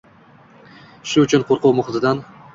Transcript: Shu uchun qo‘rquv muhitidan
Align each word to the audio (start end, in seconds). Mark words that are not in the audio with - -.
Shu 1.11 1.27
uchun 1.27 1.47
qo‘rquv 1.51 1.77
muhitidan 1.83 2.27